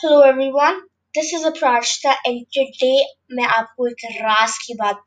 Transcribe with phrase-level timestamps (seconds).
[0.00, 0.80] Hello everyone,
[1.12, 3.04] this is Aprajita and today
[3.36, 5.04] I will ask you about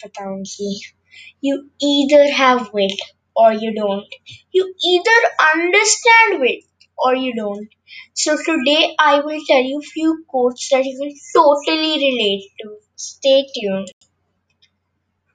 [1.39, 2.99] You either have wit
[3.33, 4.05] or you don't.
[4.51, 5.17] You either
[5.53, 6.65] understand wit
[6.97, 7.69] or you don't.
[8.15, 12.75] So today I will tell you few quotes that you will totally relate to.
[12.97, 13.91] Stay tuned.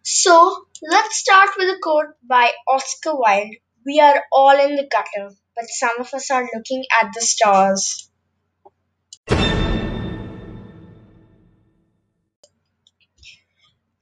[0.02, 3.56] So let's start with a quote by Oscar Wilde.
[3.86, 8.05] We are all in the gutter, but some of us are looking at the stars.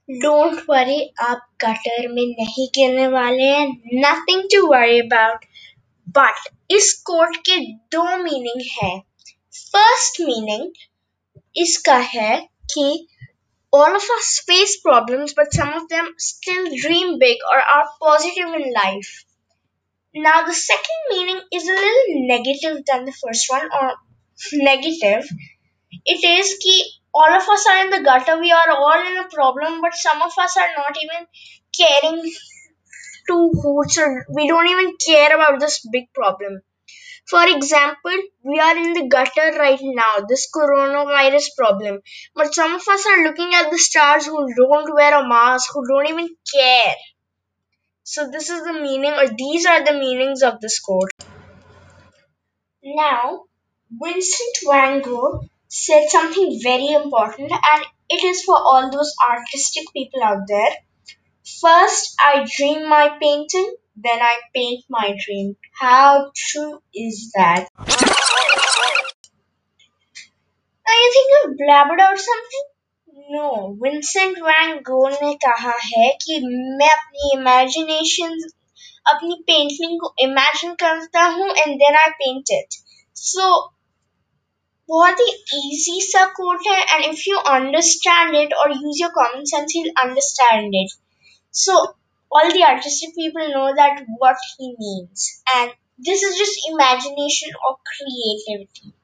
[0.09, 3.67] Don't worry आप gutter में नहीं गिरने वाले हैं.
[3.93, 5.45] Nothing to worry about
[6.17, 7.57] but इस quote के
[7.95, 8.99] दो meaning है.
[9.71, 10.71] फ़र्स्ट मीनिंग
[11.55, 12.37] इसका है
[12.73, 12.85] कि
[13.73, 19.07] all of are space problems but some still dream big और are positive in life
[20.15, 21.83] now the second meaning is all
[22.27, 23.95] negative then the first one और
[24.63, 25.27] negative
[26.07, 26.79] it is की
[27.15, 28.39] all of us are in the gutter.
[28.39, 31.27] We are all in a problem, but some of us are not even
[31.79, 32.31] caring
[33.27, 36.61] to or we don't even care about this big problem.
[37.27, 42.01] For example, we are in the gutter right now, this coronavirus problem.
[42.35, 45.87] But some of us are looking at the stars who don't wear a mask, who
[45.87, 46.95] don't even care.
[48.03, 51.09] So, this is the meaning, or these are the meanings of this quote.
[52.83, 53.45] Now,
[53.89, 60.22] Vincent van Gogh said something very important, and it is for all those artistic people
[60.22, 60.72] out there.
[61.60, 65.56] First, I dream my painting, then I paint my dream.
[65.72, 67.68] How true is that?
[70.86, 72.66] Now you think I've blabbered out something?
[73.32, 73.48] No
[73.82, 76.38] Vincent van गो ने कहा है कि
[76.78, 78.32] मैं अपनी imagination
[79.12, 82.78] अपनी painting को imagine करता हूँ and then I paint it
[83.16, 83.46] so
[84.88, 89.44] बहुत ही easy सा quote है and if you understand it or use your common
[89.50, 90.96] sense you'll understand it
[91.62, 91.76] so
[92.32, 95.72] all the artistic people know that what he means and
[96.10, 98.94] this is just imagination or creativity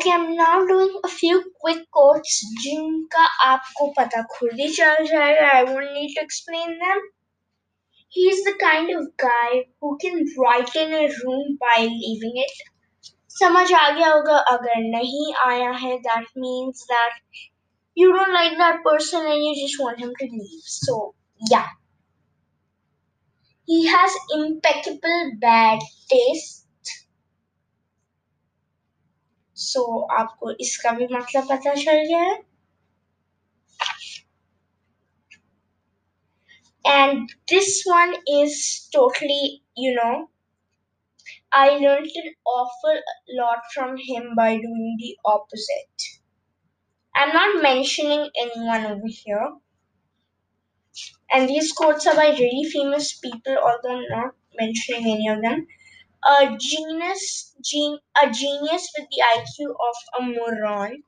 [0.00, 5.48] Okay, I'm now doing a few quick quotes जिनका आपको पता खुद ही चल जाएगा
[5.56, 7.02] I won't need to explain them.
[8.16, 12.62] He's the kind of guy who can write in a room by leaving it.
[13.40, 17.20] समझ आ गया होगा अगर नहीं आया है that means that
[18.02, 20.64] you don't like that person and you just want him to leave.
[20.78, 21.14] So,
[21.50, 21.68] yeah.
[23.68, 26.59] He has impeccable bad taste
[29.69, 32.43] so so, आपको इसका भी मतलब पता चल गया है
[36.85, 40.29] and this one is totally you know
[41.51, 42.99] i learned an awful
[43.39, 46.07] lot from him by doing the opposite
[47.15, 49.47] i'm not mentioning anyone over here
[51.33, 55.65] and these quotes are by really famous people although i'm not mentioning any of them
[56.24, 61.02] a genius gen, a genius with the IQ of a moron.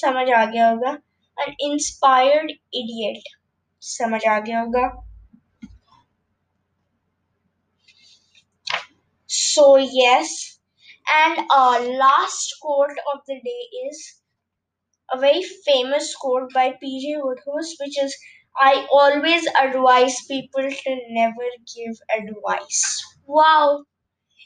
[0.00, 0.92] समझ आ गया होगा
[1.46, 2.52] an inspired
[2.82, 3.22] idiot.
[3.94, 4.90] समझ आ गया होगा
[9.26, 10.58] so yes.
[11.14, 14.20] And our last quote of the day is
[15.12, 18.16] a very famous quote by PG Wodehouse which is
[18.56, 23.04] I always advise people to never give advice.
[23.26, 23.84] Wow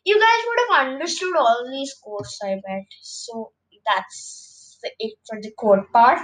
[0.09, 2.87] you guys would have understood all these quotes, I bet.
[3.03, 3.53] So
[3.87, 6.21] that's it for the quote part.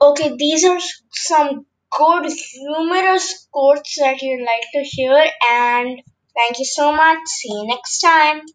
[0.00, 0.78] Okay, these are
[1.12, 6.02] some good, humorous quotes that you'd like to hear, and
[6.36, 7.20] thank you so much.
[7.26, 8.42] See you next time.